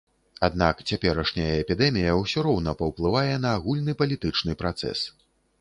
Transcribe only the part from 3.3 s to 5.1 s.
на агульны палітычны працэс.